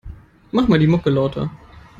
[0.51, 1.51] Mach mal die Mucke lauter.